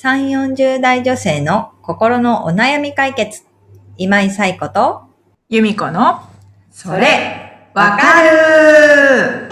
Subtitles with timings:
[0.00, 3.42] 3、40代女性の心のお悩み解決。
[3.96, 5.02] 今井彩子と、
[5.48, 6.20] 由美子の、
[6.70, 9.48] それ、わかる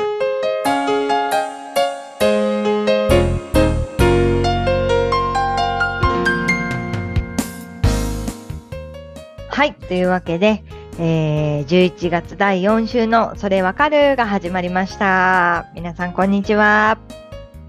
[9.48, 9.74] はい。
[9.74, 10.62] というわけで、
[11.00, 15.66] えー、11月第4週のそれわかるが始まりました。
[15.74, 16.98] 皆さん、こんにちは。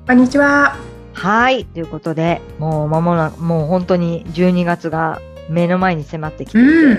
[0.06, 0.97] こんにちは。
[1.18, 1.66] はい。
[1.66, 5.20] ということで、もう間もなく、もう本当に12月が
[5.50, 6.98] 目の前に迫ってきていて、うん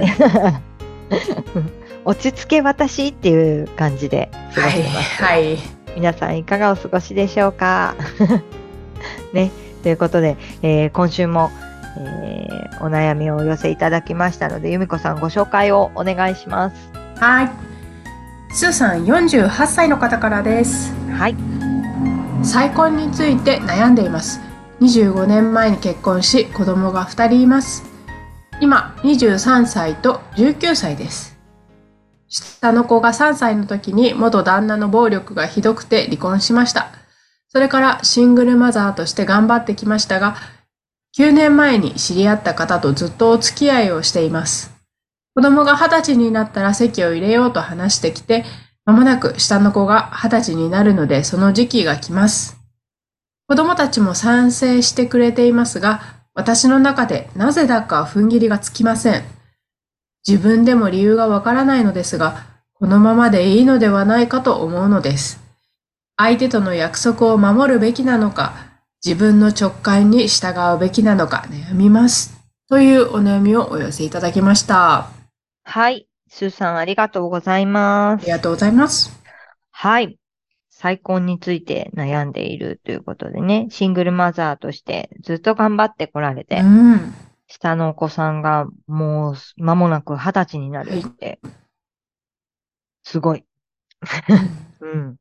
[2.05, 5.23] 落ち着け私っていう感じで過ごはい、してます。
[5.25, 5.59] はい。
[5.95, 7.95] 皆さんいかがお過ごしでしょうか？
[9.35, 9.51] ね。
[9.83, 11.51] ということで、えー今週も、
[11.99, 16.77] えーお悩みをお寄せいただきましたので、由美子さんご紹介をお願いします。
[17.19, 17.51] はい。
[18.53, 20.95] スーさん48歳の方からです。
[21.13, 21.35] はい。
[22.49, 24.41] 再婚について悩んでいます。
[24.81, 27.85] 25年前に結婚し、子供が2人います。
[28.63, 31.39] 今、23歳と19歳です。
[32.27, 36.89] 下の子が3歳の時に元旦那の暴力がひどくて離婚しました。
[37.49, 40.37] それからシングルマザーとして頑張ってきましたが、
[41.19, 44.75] 9年前に知り合った方とずっとお付き合いをしています。
[45.35, 48.47] 子供が20歳になったら籍を入れようと話してきて、
[48.89, 52.57] まもなく下の子が20歳になるのでその時期が来ます。
[53.47, 56.01] 子供たちも賛成してくれていますが、
[56.33, 59.25] 私の中でなぜだか踏ん切りがつきません。
[60.27, 65.39] 自分でも理由がわからないのですが、このままでいいのではないかと思うのです。
[66.17, 68.55] 相手との約束を守るべきなのか、
[69.05, 72.41] 自分の直感に従うべきなのか悩みます。
[72.71, 75.11] というお悩みをお寄せいただきました。
[75.65, 76.09] はい。
[76.29, 78.33] スーさんありがとうございますり。
[78.33, 79.11] がとうございます。
[79.71, 80.19] はい。
[80.69, 87.15] 再婚について悩んでいるということでね、シングルマザーとしてずっと頑張ってこられて、うん。
[87.49, 91.41] 下のお子さんがもう間もなく二十歳になるって、
[93.03, 93.45] すごい。
[94.81, 95.17] うん。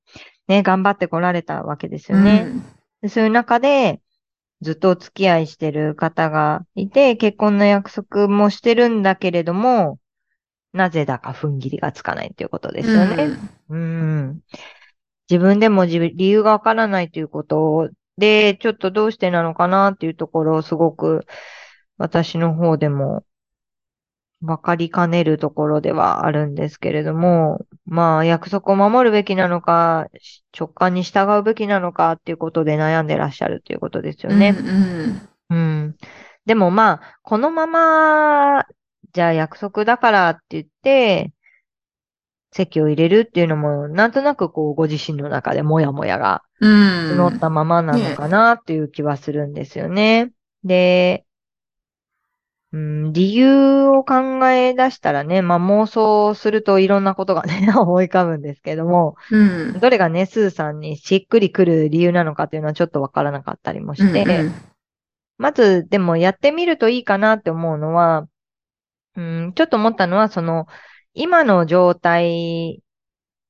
[0.48, 2.52] ね、頑張ってこられたわけですよね。
[3.02, 4.02] でそういう中で、
[4.62, 10.00] ずっとお付き合いしてる方がいて、結婚の約束もしてるんだけれども、
[10.74, 13.38] なぜだか踏ん切りがつかないということですよね。
[13.70, 14.40] うん。
[15.30, 21.26] 自分でも自分理由がわからないということで、ちょっとどうしてなのかなっていうところをすごく
[21.98, 23.24] 私の方でも
[24.42, 30.08] わかりかねるところではあるんですけれども、まあ約束を守るべきなのか、
[30.58, 34.56] 直感に従うべきなのかっていうことで悩んでらっしゃるということですよね。
[34.58, 35.96] うんうんうん。
[36.46, 38.66] でもまあ、このまま、
[39.18, 41.34] じゃあ約束だからって言って、
[42.52, 47.20] 席を入れるっていうのも、なんとなくこう、ご自身の中でもやもやがうん。
[47.20, 50.34] 募ったままなのかなっていう気はするんですよね。
[50.64, 51.26] で、
[52.74, 59.80] うん、理由を考え出したらね、まあ妄想するといろんなことがね、 思い浮かぶんですけども、うん。
[59.80, 64.54] どれがね、スーさんにしっくりくる理由なのかっていうのはちょっとわからなかったりもして、うん
[65.40, 68.28] まず、でもやってみるといいかなって思うのは、
[69.18, 70.68] うん、ちょっと思ったのは、その、
[71.14, 72.82] 今の状態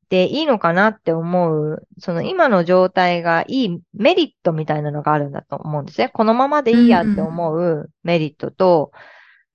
[0.09, 6.09] でいいのかなって思う、その今の状態がいいメリットみたいなのがあるんだと思うんですね。
[6.09, 8.91] このままでいいやって思うメリットと、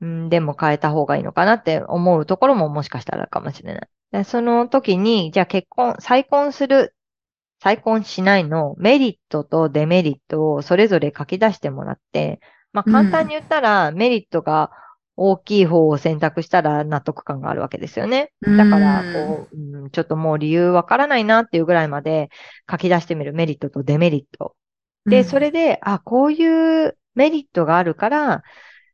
[0.02, 3.88] うん、でも変えた方がいいのかなって思うところももしかしたらかもしれない。
[4.12, 6.94] でその時に、じゃあ結婚、再婚する
[7.62, 12.40] 再婚しないのメリットとデメリットをそれぞれ書き出してもらって、
[12.72, 14.72] まあ簡単に言ったら、メリットが
[15.16, 18.32] 大きい方を選択したら納得感があるわけですよね。
[18.42, 22.30] うんだから、こう、うんちょっともう理由わからないなっていうぐらいまで
[22.70, 24.54] 書き出してみるメリットとデメリット。
[25.06, 28.42] で、それで、あ、こういうメリットがあるから、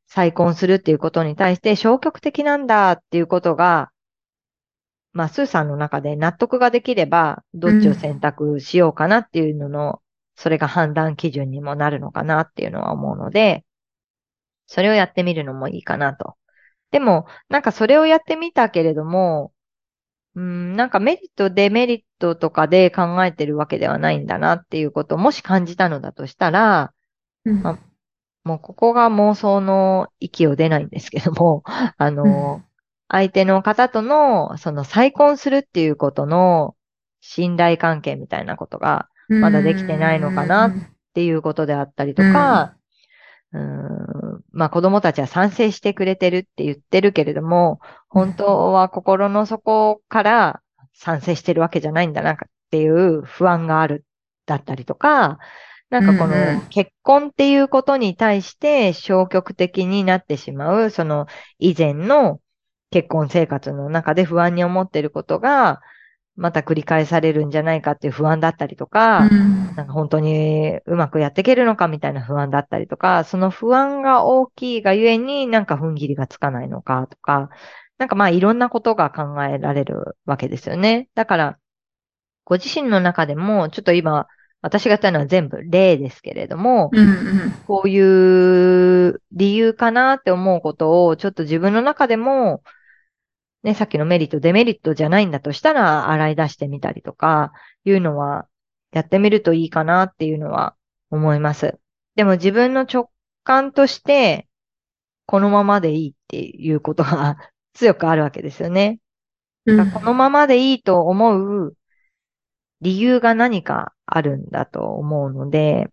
[0.06, 3.90] 再婚するっていうことに対して消極的なんだっていうことが、
[5.12, 10.00] まあ、スーさんの中で納得ができれば、どっちを選択しようかなっていうのの、
[10.34, 13.64] それが判断基準にもなるのかなっていうのは思うので、
[14.68, 16.36] それをやってみるのもいいかなと。
[16.92, 19.52] でも、なんかそれをやってみたけれども、
[20.36, 26.92] うん、なんかメリット、デメリットとかで考えてるわけではないんだなっていうことをもし感じたのだとしたら、
[27.44, 27.62] うん。
[27.62, 27.78] ま
[28.44, 31.64] もうここが妄想の域を出ないんですけども、
[31.96, 32.62] あの、
[33.08, 36.76] 相手の方との、その再婚するっていうことの
[37.20, 40.72] 信頼関係みたいなことがまだできてないのかなっ
[41.14, 42.74] ていうことであったりとか、
[43.52, 50.62] うーん、まあ子供たちは賛成してくれてるって言ってるけれども、本当は心の底から
[50.94, 52.36] 賛成してるわけじゃないんだなっ
[52.70, 54.04] ていう不安がある
[54.46, 55.38] だったりとか、
[55.90, 61.26] なんかこの結婚っていうことに対して消極的になってしまう、その
[61.58, 62.40] 以前の
[62.90, 65.80] 結婚生活の中で不安に思っていることが、
[66.38, 77.50] また繰り返されるんじゃないかっていう不安だったりとか、うんなんか本当にうまくやっていけるのかみたいな不安だったりとか、その不安が大きいがゆえになんか踏ん切りがつかないのかとか、
[77.98, 81.08] なんかまあいろんなことが考えられるわけですよね。
[81.14, 81.58] だから、
[82.44, 84.26] ご自身の中でも、ちょっと今、
[84.62, 92.62] 私が言ったのは全部例ですけれども、うんうんこういう理由かなって思うことを、ちょっと自分の中でも、
[93.68, 97.52] ね、さっきのメリット、デメリットじゃないんだとしたら、洗い出してみたりとか、
[97.84, 98.48] いうのは、
[98.92, 100.74] やってみるといいかなっていうのは
[101.10, 101.78] 思います。
[102.16, 103.10] でも自分の直
[103.44, 104.48] 感として、
[105.26, 107.36] このままでいいっていうことが
[107.74, 109.00] 強くあるわけですよね。
[109.66, 111.76] うんこのままでいいと思う
[112.80, 115.90] 理由が何かあるんだと思うので、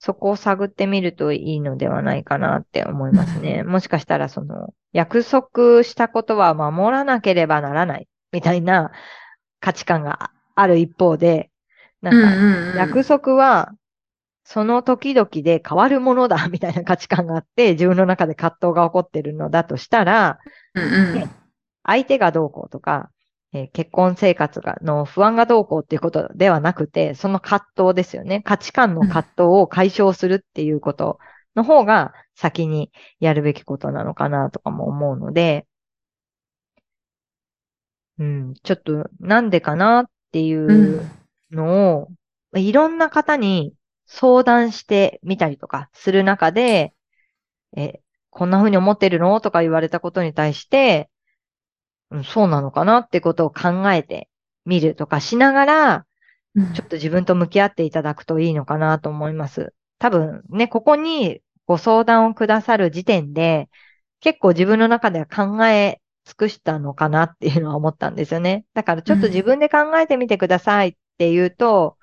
[0.00, 3.62] そこを探ってみるといいのではないかなって思いますね。
[3.62, 8.92] もしかしたらその約束したことは守らなければならないみたいな
[9.60, 11.50] 価値観がある一方で、
[12.00, 13.72] なんか約束は
[14.44, 20.38] その時々で変わるものだみたいな価値観があって、自分の中で葛藤が起こっているのだとしたら、
[20.74, 20.86] うんう
[21.20, 21.30] ん。
[21.84, 23.10] 相手がどうこうとか、
[23.52, 28.42] えー結婚生活がの不安がどうこうっていうことではなくて、その葛藤ですよね。
[28.42, 31.18] 価値観の葛藤を解消するっていうこと
[31.56, 35.66] の方が先にやるべきことなのかなとかも思うので、
[38.18, 41.10] うん、ちょっとなんでかなっていううん
[41.50, 42.08] のを、
[42.54, 43.74] いろんな方に
[44.06, 46.94] 相談してみたりとかする中で、
[47.76, 48.00] え、
[48.30, 49.40] こんな風に思ってるの？
[49.40, 51.10] とか言われたことに対して、
[52.24, 54.28] そうなのかなってことを考えて
[54.64, 56.06] みるとかしながら、
[56.56, 59.72] うんちょっと自分と向き合っていただくといいのかなと思います。
[60.00, 63.68] 多分ね、ここにご相談をくださる時点で、
[64.18, 68.64] 結構自分の中では考え尽くしたのかなっていうのは思ったんですよね。
[68.74, 71.96] だからちょっと自分で考えてみてくださいって言うと、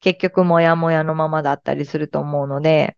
[0.00, 2.96] 結局もやもやのままだったりすると思うので、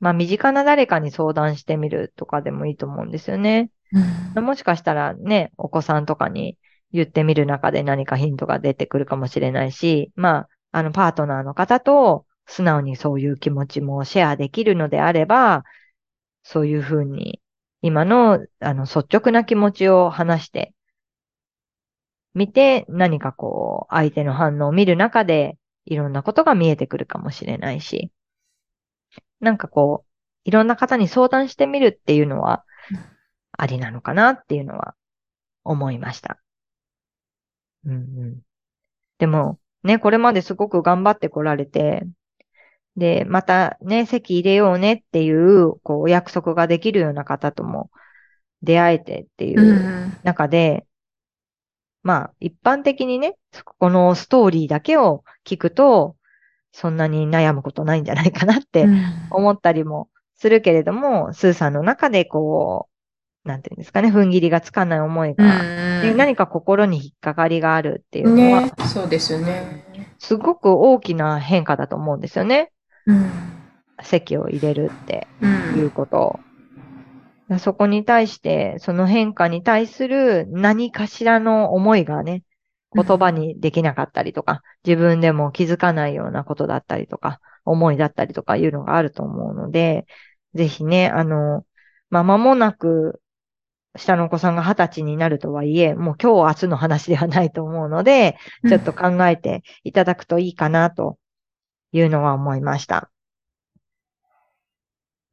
[0.00, 3.70] まあ身近な誰かに相談してみるとかでもいいと思うんですよね。
[3.92, 4.44] うん。
[4.44, 6.58] もしかしたらね、お子さんとかに
[6.92, 15.64] 言ってみる中で何かヒントが出てくるかもしれないし、まあ、あの、パートナーの方と素直にそういう気持ちもシェアできるのであれば、
[16.44, 17.40] そういうふうに、
[17.82, 20.74] 今の、あの、率直な気持ちを話して
[22.34, 25.56] みて、何かこう、相手の反応を見る中で、
[25.86, 28.12] いろんなことが見えてくるかもしれないし、
[29.40, 30.08] なんかこう、
[30.44, 32.64] いろんな方に相談してみるっていうのは、
[33.52, 34.94] ありなのかなっていうのは
[35.64, 36.38] 思いました。
[37.84, 38.40] うんうん。
[39.18, 42.04] でも、ね、これまですごく頑張ってこられて、
[42.96, 47.90] で、またね、席入れようねっていう、こう、お約束ができるような方とも
[48.62, 50.86] 出会えてっていうんううん中で、
[52.02, 53.36] まあ、一般的にね、
[53.78, 56.16] このストーリーだけを聞くと、
[56.72, 62.91] そんなに悩むことないんじゃないかなってうん思ったりもするけれども、スーさんの中でこう、
[63.44, 65.44] なんていうんですかね、踏ん切りがつかない思いが、
[66.02, 69.84] で何か心に引っかかりがあるっていうのは、ね、そうですよね。
[70.18, 72.70] すごく大きな変化だと思うんですよね。
[73.06, 73.30] うん
[74.04, 76.40] 席を入れるってういうんこと。
[77.58, 82.42] そこに対して、その変化に対する何かしらの思いがね、
[82.94, 90.06] 言葉にできなかったりとか、自分でも気づかないようなことだったりとか、思いだったりとかいうのがあると思うので、
[90.54, 91.64] ぜひね、あの、
[92.10, 93.20] まあ、間もなく、
[93.96, 98.36] 下のお子さんが二十歳になるとはいえ、もう今日明日の話ではないと思うので、
[98.68, 101.18] ちょっと考えていただくといいかなと
[101.92, 103.10] いうのは思いました。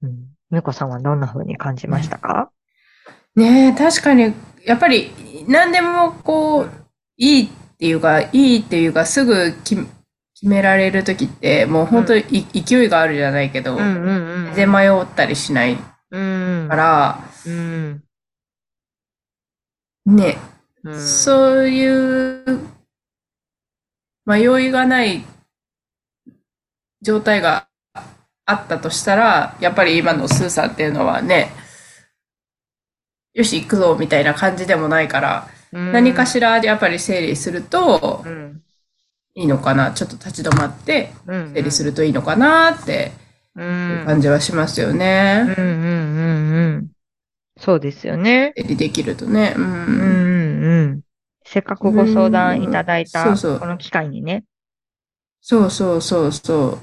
[0.02, 0.28] うん。
[0.50, 2.52] むこさんはどんな風に感じましたか、
[3.36, 4.34] ねえ、確かに、
[4.66, 5.12] やっぱり、
[5.48, 6.72] 何でもこう、
[7.18, 9.88] いいっていうか、いいっていうか、すぐ決
[10.34, 14.46] 決められるときって、もう本当にい勢いがあるじゃないけど、うんうんうん。
[14.56, 15.78] 全然迷ったりしない
[16.12, 16.68] うん。
[16.70, 18.04] から、うん。
[20.16, 20.38] ね、
[20.84, 21.00] うん。
[21.02, 22.60] そういう
[24.26, 25.26] 迷いがない
[27.02, 27.68] 状態が
[28.46, 31.52] あったとしたら、やっぱり今のスーさんっていうのはね、
[33.34, 38.62] よし、行くぞみたいな感じでもないから、うん何かしらやっぱり整理するとうん。
[39.36, 41.54] いいのかな、ちょっと立ち止まってうん。
[41.54, 43.12] 整理するといいのかなって
[43.56, 43.62] う。
[43.62, 45.46] いうん感じはしますようんね。
[45.58, 45.72] うんうん
[46.56, 46.92] うん。
[47.60, 48.54] そうですよね。
[48.56, 49.54] できるとね。
[49.56, 49.62] う。
[49.62, 51.02] うんんうんうん。
[51.44, 54.46] せっかくご相談いただいた、うんそうそうこの機会にね。
[55.42, 56.80] そうそうそうそ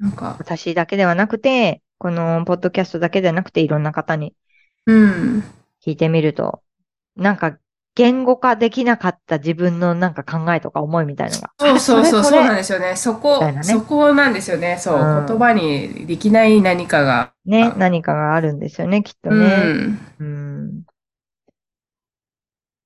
[0.00, 0.02] う。
[0.02, 4.34] なんか、私だけではなくて、このポッドキャストだけではなくて、いろんな方に
[4.86, 5.44] うん。
[5.84, 6.62] 聞いてみると、
[7.16, 7.58] なんか
[7.96, 11.50] 言語化できなかった自分のなんか考えとか思いみたいなのが。
[11.58, 12.96] そうそうそう、あそうなんれですよね。
[12.96, 14.78] そこねそこなんですよね。
[14.78, 17.32] そう、うん言葉にできない何かが。
[17.46, 19.46] ね、何かがあるんですよね、きっとうね。
[19.46, 19.98] ん。
[20.18, 20.82] うん。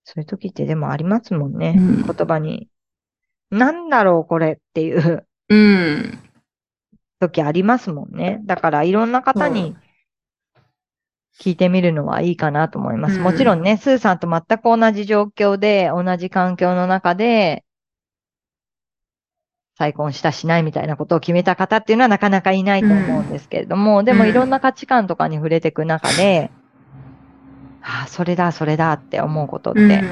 [0.04, 1.74] そういう時ってでもありますもんね。
[1.76, 2.68] うん言葉に。
[3.50, 6.18] なんだろう、これっていううん。
[7.20, 8.40] 時ありますもんね。
[8.44, 9.74] だからいろんな方に
[11.40, 13.16] 聞いてみるのはいいかなと思います。
[13.16, 17.64] うんもちろんね、スーさんと全く同じ状況で、同じ環境の中で、
[19.76, 26.50] 再婚したしないみたいなことを決めた方っていうのはなかなかいないと思うんですけれども、でもうんいろんな価値観とかに触れていく中で、
[27.80, 29.88] ああ、それだ、それだって思うことっうん。
[29.88, 30.02] て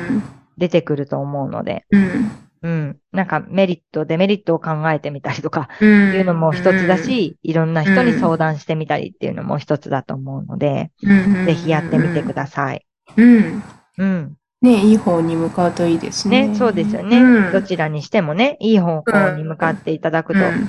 [0.57, 2.46] 出てくると思うので、うん。
[2.63, 2.99] うん。
[3.13, 6.15] なんかメリット、デメリットを考えてみたりとか、うん。
[6.15, 12.87] いうのも一つだし、いろんな人に相談してみたりっていうのも一つだと思うので、うん、ぜひやってみてください。
[13.17, 13.63] うん。
[13.99, 14.37] うん。
[14.63, 16.49] ね、いい方に向かうといいですね。
[16.49, 17.21] ね、そうですよね。
[17.21, 20.69] うんどちらにしてもね、いい方向に向かっていただくとうん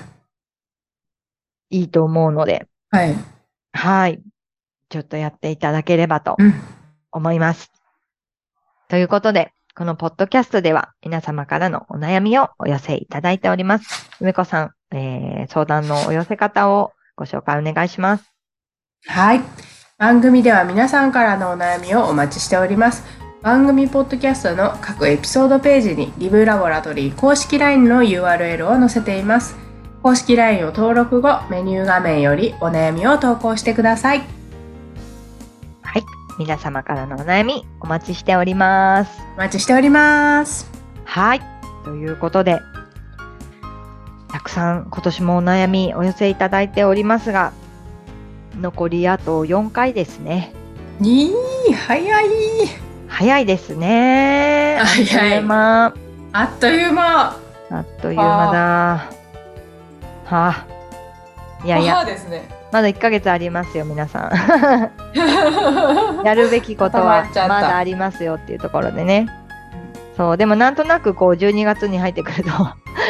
[1.69, 3.15] いいと思うので、はい。
[3.73, 4.21] はい。
[4.89, 6.53] ちょっとやっていただければとうん。
[7.11, 7.71] 思います。
[8.87, 14.09] ということで、このポッドキャストでは皆様からのお悩みをお寄せいただいております。
[14.19, 18.23] 梅子さん、えー、相談のお寄せ方をご紹介お願いします。
[19.05, 19.41] はい。
[19.99, 23.03] 番組では皆さんからのお悩みをお待ちしております。
[23.43, 29.55] 番組ポッドキャストの各エピソードページにリブラボラトリー公式 LINE の URL を載せています。
[30.01, 34.36] 公式 LINE を登録後、メニュー画面よりお悩みを投稿してください。
[36.37, 36.45] はい。
[36.45, 39.21] 皆様からのお悩みお待ちしております。
[39.35, 40.69] お待ちしております。
[41.05, 41.41] はい。
[41.83, 42.59] ということで、
[44.29, 47.53] たくさん今年もお悩みお寄せいただいておりますが、
[48.59, 50.53] 残りあと4回ですね。
[51.01, 51.33] いい、
[51.73, 52.25] 早い。
[53.07, 54.79] 早いですね。
[54.81, 55.85] 早いあっという間。
[56.33, 57.37] あっという間。
[57.69, 59.11] あっという間だ。
[60.25, 60.65] はあ。
[61.63, 62.56] いやいや、ですね。
[62.71, 65.15] まだ1ヶ月ありますよ、皆さん。
[66.25, 69.27] やるべきことはまだありますよっていうところでね。
[70.17, 72.49] そう、でもなんとなくこう12月に入ってくると、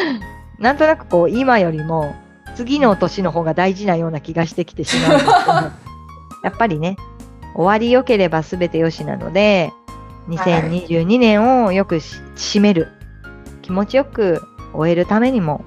[0.59, 2.15] なんとなくこう今よりも
[2.55, 5.53] 次の年の方が大事なような気がしてきてしまうんですけど、
[6.43, 6.97] やっぱりね、
[7.55, 9.71] 終わり良ければ全て良しなので、
[10.29, 12.89] 2022年をよくし締める、
[13.61, 15.65] 気持ちよく終えるためにも、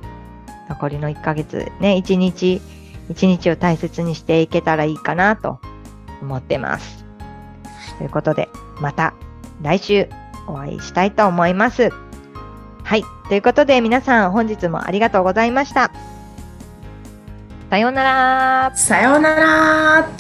[0.69, 2.61] 残りの1ヶ月ね、1日
[3.11, 5.61] 一日を大切にしていけたらいいかなと
[6.23, 7.05] 思ってます。
[7.99, 8.49] ということで、
[8.81, 9.13] また
[9.61, 10.09] 来週
[10.47, 11.91] お会いしたいと思います。
[12.85, 13.05] はい。
[13.29, 15.91] ということで皆さん本日もありがとうございました。
[17.69, 18.73] さようなら。
[18.75, 20.20] さようなら。